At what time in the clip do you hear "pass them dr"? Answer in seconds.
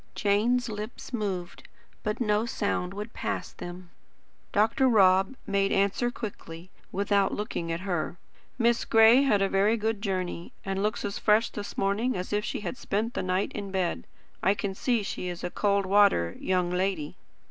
3.13-4.87